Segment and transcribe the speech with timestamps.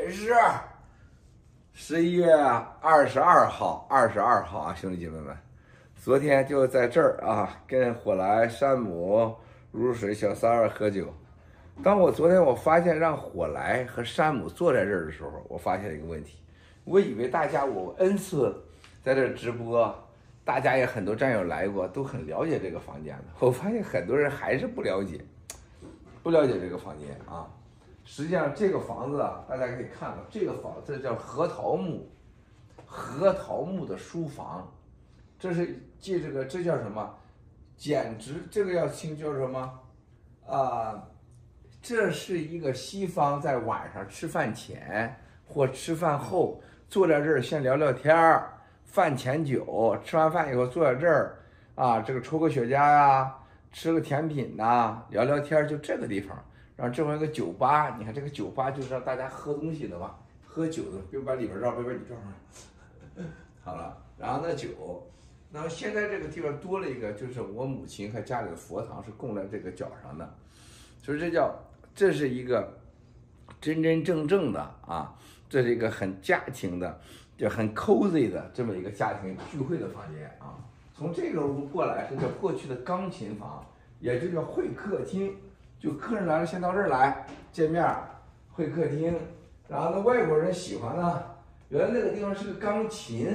[0.00, 0.34] 还是
[1.74, 2.32] 十一月
[2.80, 5.36] 二十二号，二十二号啊，兄弟姐妹们，
[5.94, 9.36] 昨天就在这儿啊，跟火来、山姆、
[9.70, 11.12] 如水、小三儿喝酒。
[11.82, 16.38] 当我昨天我发现让火来和山姆坐在这儿的时候，我发现一个问题，
[16.84, 18.58] 我以为大家我 N 次
[19.02, 19.94] 在这直播，
[20.46, 23.24] 大家也很多战友来过，都很了解这个房间的。
[23.38, 25.20] 我发现很多人还是不了解，
[26.22, 27.46] 不了解这个房间啊。
[28.12, 32.10] 实际上，这个房子啊，大家可以看到，这个房子叫核桃木，
[32.84, 34.68] 核桃木的书房，
[35.38, 37.08] 这是记这个，这叫什么？
[37.76, 39.78] 简直这个要听叫什么？
[40.44, 41.00] 啊、
[41.80, 48.52] 这是一个西方在晚上吃饭前或吃饭后坐在这儿先聊聊天儿，
[48.86, 51.38] 饭前酒，吃完饭以后坐在这儿
[51.76, 53.32] 啊，这个抽个雪茄呀，
[53.70, 56.36] 吃个甜品呐，聊聊天儿，就这个地方。
[56.80, 60.14] 然后这会有个酒吧，你看这个酒吧就是让大家喝东西的嘛，
[60.46, 63.22] 喝酒的，别把里边绕，别把里边绕。
[63.62, 65.06] 好了，然后那酒，
[65.50, 70.34] 那么现在这个地方多了一个，就是我母亲和家里的佛堂是供在这个角上的，
[71.02, 71.54] 所以这叫
[71.94, 72.80] 这是一个
[73.60, 75.14] 真真正正的啊，
[75.50, 76.98] 这是一个很家庭的，
[77.36, 80.56] 就很 cozy 的这么一个家庭聚会的房间啊。
[80.94, 83.62] 从这个屋过来是叫过去的钢琴房，
[83.98, 85.36] 也就叫会客厅。
[85.80, 87.82] 就客人来了，先到这儿来见面，
[88.52, 89.18] 会客厅。
[89.66, 91.22] 然后呢，外国人喜欢呢，
[91.70, 93.34] 原来那个地方是个钢琴，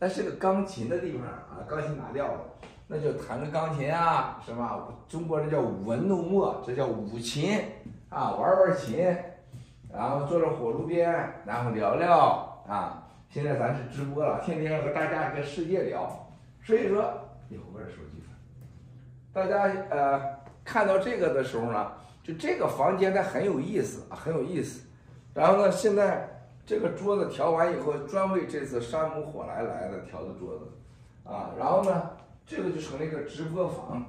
[0.00, 2.40] 那是个钢琴的地方啊，钢琴拿掉了，
[2.88, 4.88] 那就弹个钢琴啊，是吧？
[5.08, 7.60] 中国人叫舞文弄墨，这叫舞琴
[8.08, 9.16] 啊，玩玩琴，
[9.92, 13.04] 然后坐着火炉边，然后聊聊啊。
[13.30, 16.28] 现在咱是直播了，天天和大家跟世界聊，
[16.64, 17.04] 所以说
[17.48, 18.24] 以后玩手机，
[19.32, 20.36] 大家呃。
[20.66, 21.92] 看到这个的时候呢，
[22.24, 24.84] 就这个房间它很有意思啊，很有意思。
[25.32, 26.28] 然后呢，现在
[26.66, 30.66] 这个桌子调完以后，专为这次山姆火来来的调的桌子，
[31.24, 32.10] 啊，然后呢，
[32.44, 34.04] 这个就成了一个直播房。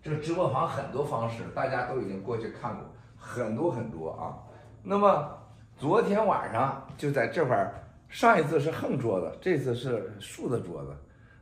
[0.00, 2.84] 这个直播房很多方式，大家都已经过去看过
[3.16, 4.38] 很多很多啊。
[4.82, 5.36] 那么
[5.76, 7.74] 昨天晚上就在这块儿，
[8.08, 10.94] 上一次是横桌子，这次是竖的桌子，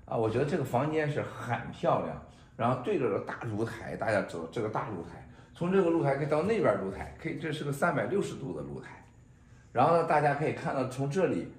[0.07, 2.17] 啊，我觉得这个房间是很漂亮。
[2.57, 9.05] 然后对着这大露台，大家知道这个大露台，从这个露台可以到那边露台，可以这是个三百六十度的露台。
[9.73, 11.51] 然后呢，大家可以看到从这里，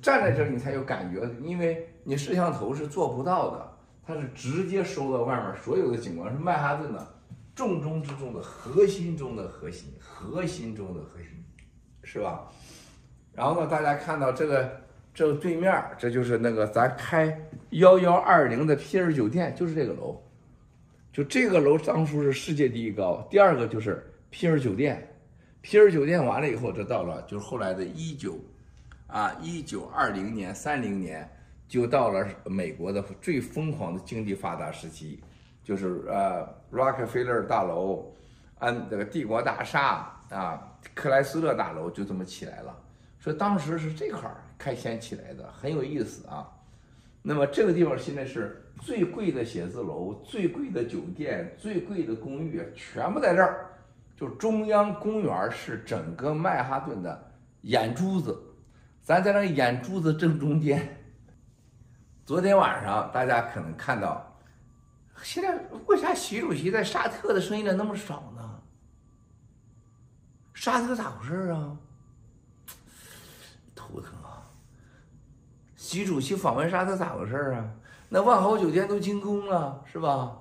[0.00, 3.72] 站在这里你才有感觉，因为你摄像头是做不到的，
[4.06, 7.06] 它是直接收到外面所有的景观，是曼哈顿的
[7.54, 11.44] 重中之重的核心中的核心，核心中的核心，
[12.02, 12.48] 是吧？
[13.34, 14.85] 然后呢，大家看到这个。
[15.16, 17.34] 这个对面，这就是那个咱开
[17.70, 20.22] 幺幺二零的皮尔酒店，就是这个楼。
[21.10, 25.10] 就这个楼当初是世界第一高，第二个就是皮尔酒店。
[25.62, 28.38] 皮尔酒店完了以后，这到了就是后来的一九
[29.06, 31.26] 啊一九二零年三零年，
[31.66, 35.18] 就到了美国的最疯狂的经济发达时期，
[35.64, 38.06] 就是呃洛克菲勒大楼，
[38.58, 40.62] 安这个帝国大厦啊，
[40.94, 42.78] 克莱斯勒大楼就这么起来了。
[43.26, 44.36] 所以当时是这块儿。
[44.56, 46.48] 开先起来的很有意思啊，
[47.22, 53.68] 那么这个地方现在是最贵的写字楼、最贵的酒店、最贵的公寓，全部在这儿。
[54.16, 57.32] 就中央公园是整个曼哈顿的
[57.62, 58.40] 眼珠子，
[59.02, 61.04] 咱在那眼珠子正中间。
[62.24, 64.40] 昨天晚上大家可能看到，
[65.20, 68.62] 现在为啥习主席在沙特的声音呢那么少呢？
[70.54, 71.76] 沙特咋回事啊？
[74.00, 74.18] 头疼。
[75.76, 77.70] 习主席访问沙特咋回事啊？
[78.08, 80.38] 那万豪酒店都进攻了，是吧？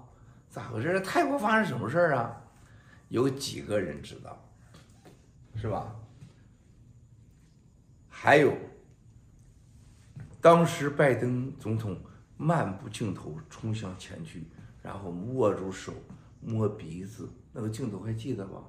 [0.50, 1.00] 咋回事？
[1.02, 2.42] 泰国发生什么事啊？
[3.10, 4.38] 有几个人知道，
[5.56, 5.94] 是吧？
[8.10, 8.56] 还有，
[10.40, 12.00] 当时拜登总统
[12.38, 14.48] 漫步镜头冲向前去，
[14.82, 15.94] 然后握住手
[16.40, 18.62] 摸鼻子，那个镜头还记得吧？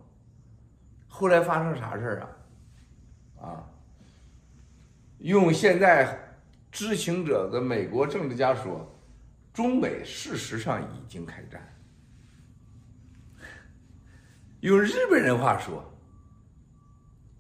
[1.06, 2.20] 后来发生啥事
[3.38, 3.46] 啊？
[3.46, 3.64] 啊？
[5.18, 6.22] 用现在。
[6.72, 8.86] 知情者的美国政治家说，
[9.54, 11.74] 中美事实上已经开战。
[14.60, 15.82] 用日本人话说，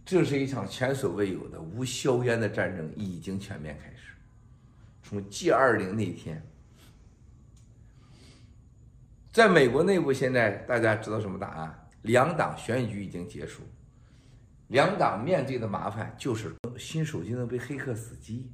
[0.06, 4.14] 这是一场前所未有的无硝烟的战争已经全面开始。
[5.02, 6.42] 从 G 二零那天，
[9.30, 11.88] 在美国内部，现在大家知道什么答案？
[12.02, 13.62] 两党选举已经结束，
[14.68, 18.52] 两党面对的麻烦就是新手机能被黑客死机。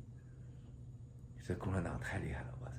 [1.43, 2.75] 这共产党太厉害了，哇塞！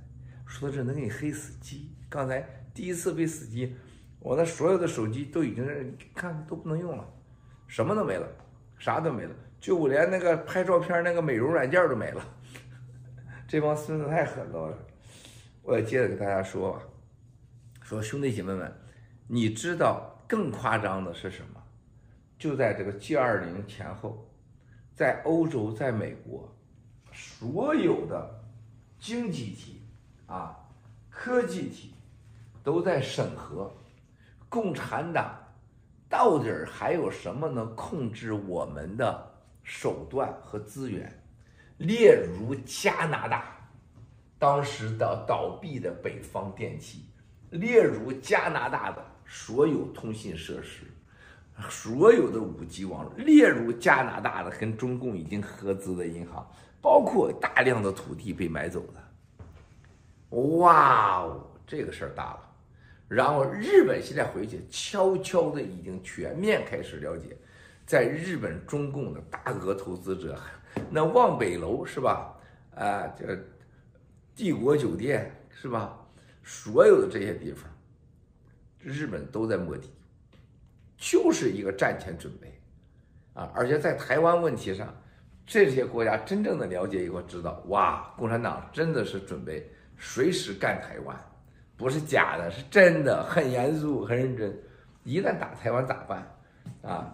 [0.45, 1.95] 说到这能给你黑死机。
[2.09, 3.75] 刚才第一次被死机，
[4.19, 7.05] 我那所有的手机都已经看都不能用了，
[7.67, 8.27] 什么都没了，
[8.77, 12.23] 啥都没了，就我连那个拍照片那个美容软件都没了。
[13.47, 14.77] 这帮孙子太狠了！
[15.63, 16.81] 我也接着给大家说吧，
[17.81, 18.71] 说兄弟姐妹们，
[19.27, 21.62] 你知道更夸张的是什么？
[22.43, 24.29] 就在这个 G20 前后，
[24.93, 26.53] 在欧洲，在美国，
[27.13, 28.43] 所有的
[28.99, 29.81] 经济体
[30.27, 30.53] 啊、
[31.09, 31.93] 科技体
[32.61, 33.73] 都在审核
[34.49, 35.33] 共产党
[36.09, 39.25] 到底还有什么能控制我们的
[39.63, 41.09] 手段和资源，
[41.77, 43.55] 例如加拿大。
[44.37, 47.05] 当时的倒闭的北方电气，
[47.51, 50.83] 例如加拿大的所有通信设施，
[51.69, 56.45] 所有的五 G 网络，例如加拿大的跟中共已经合资的银行，
[56.81, 62.49] 包括大量的土地被买走的，哇哦，这个事儿大了。
[63.07, 67.37] 然后日本现在回去悄悄的已经全面开始了解，
[67.85, 70.39] 在日本中共的大额投资者，
[70.89, 72.33] 那望北楼是吧？
[72.75, 73.37] 啊，这。
[74.35, 75.95] 帝国酒店是吧？
[76.43, 77.69] 所有的这些地方，
[78.79, 79.91] 日本都在摸底，
[81.03, 82.47] 就是一个战前准备，
[83.33, 83.51] 啊！
[83.53, 84.87] 而且在台湾问题上，
[85.45, 91.13] 这些国家真正的了解以后知道，哇，共产党真的是准备随时干台湾，
[91.75, 94.57] 不是假的，是真的，很严肃，很认真。
[95.03, 96.25] 一旦打台湾咋办？
[96.81, 97.13] 啊，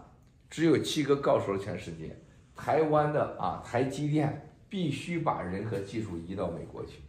[0.52, 2.16] 只有七哥告诉了全世界，
[2.56, 7.02] 台湾的啊，台积电必须把人和技术移到美国去。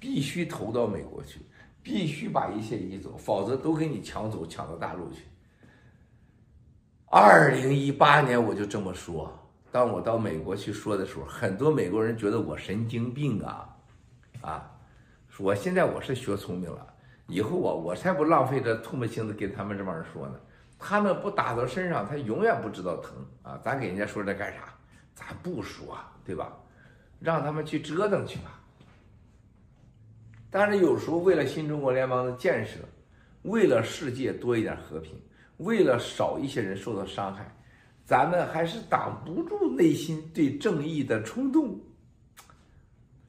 [0.00, 1.40] 必须投到美国去，
[1.82, 5.22] 必须把一切移走，否则都给你抢走，抢到大陆去。
[7.10, 9.32] 二零一八年我就这么说，
[9.72, 13.76] 当我到美国去说的时候，很多美国人觉得我神经病啊，
[14.42, 14.70] 啊！
[15.38, 16.86] 我现在我是学聪明了，
[17.26, 20.34] 以后我我才不浪费这唾沫星子跟他们这帮人说呢。
[20.78, 23.58] 他们不打到身上，他永远不知道疼啊！
[23.64, 24.74] 咱给人家说这干啥？
[25.14, 25.96] 咱不说，
[26.26, 26.52] 对吧？
[27.20, 28.60] 让他们去折腾去吧。
[30.50, 32.80] 但是有时候为了新中国联邦的建设，
[33.42, 35.20] 为了世界多一点和平，
[35.58, 37.46] 为了少一些人受到伤害，
[38.04, 41.78] 咱们还是挡不住内心对正义的冲动。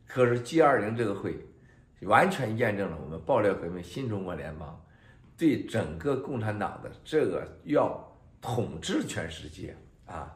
[0.08, 1.36] 可是 G20 这个会，
[2.02, 4.80] 完全验证了我们爆料革命新中国联邦
[5.38, 8.00] 对整个共产党的这个要
[8.42, 9.76] 统治全世界
[10.06, 10.36] 啊，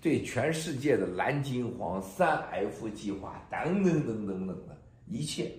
[0.00, 5.52] 对全世界的蓝金黄三 F 计划等等等等等的一切。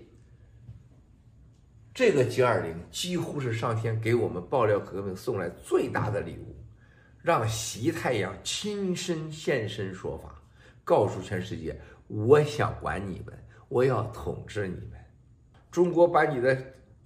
[1.93, 6.55] 这个 G20 几乎是上天给我们爆料革命送来最大的礼物，
[7.21, 10.41] 让习太阳亲身现身说法，
[10.83, 13.31] 告诉全世界：我想管你们，
[13.69, 14.99] 我要统治你们。
[15.69, 16.57] 中国把你的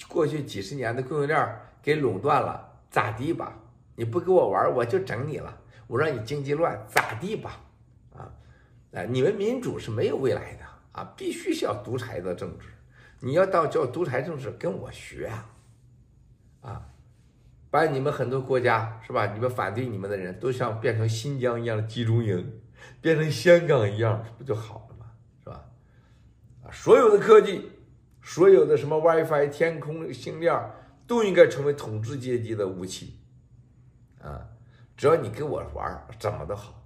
[0.07, 3.59] 过去几十年的供应链给垄断了，咋地吧？
[3.93, 5.61] 你不跟我玩，我就整你了。
[5.87, 7.59] 我让你经济乱，咋地吧？
[8.15, 8.31] 啊，
[8.93, 10.63] 哎，你们民主是没有未来的
[10.93, 12.69] 啊，必须是要独裁的政治。
[13.19, 15.49] 你要到叫独裁政治，跟我学啊！
[16.61, 16.89] 啊，
[17.69, 19.33] 把你们很多国家是吧？
[19.33, 22.61] 你们反对你们的人都像变成新疆一样的集中营，
[23.01, 25.11] 变成香港一样，不就好了吗？
[25.43, 25.65] 是吧？
[26.63, 27.71] 啊，所有的科技，
[28.21, 30.71] 所有的什么 WiFi、天空、星链，
[31.07, 33.19] 都应该成为统治阶级的武器。
[34.21, 34.47] 啊，
[34.95, 36.83] 只要你跟我玩，怎么都好。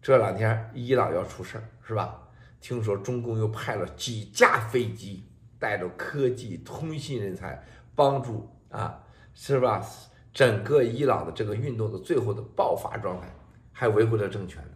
[0.00, 2.27] 这两天伊朗要出事儿，是吧？
[2.60, 5.24] 听说中共又派了几架飞机。
[5.60, 7.60] 带着科技通信人才，
[7.96, 9.84] 帮助啊，是吧？
[10.32, 13.28] 整个伊朗的这个运动的最后的爆发状态，
[13.72, 14.70] 还维护着政权呢。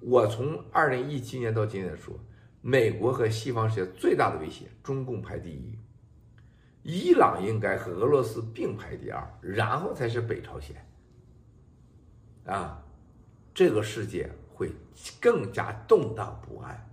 [0.00, 2.14] 我从二零一七年到今天说，
[2.60, 5.78] 美国和西方世界最大的威胁，中共排第一，
[6.82, 10.76] 伊朗应该和俄罗斯并排第二，然后才是北朝鲜。
[12.44, 12.84] 啊，
[13.54, 14.30] 这个世界
[14.62, 14.70] 会
[15.20, 16.88] 更加动荡不安。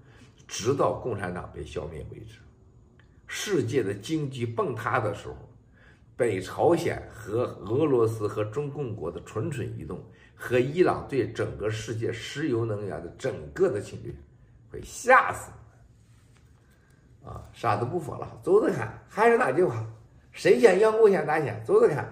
[0.48, 2.40] 直到共产党被消灭为止。
[3.28, 5.36] 世界的经济崩塌的时候，
[6.18, 10.04] 北朝鲜和俄罗斯和中共国的蠢蠢欲动，
[10.36, 14.12] 和伊朗对整个世界石油能源的整个的侵略，
[14.72, 15.52] 会吓死！
[17.24, 19.06] 啊，啥都不说了，走着看。
[19.08, 19.86] 还是那句话，
[20.32, 22.12] 谁先阳过先打先，走着看。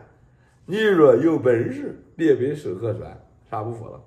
[0.68, 4.04] 你若有本事，列兵手可传，啥不说了。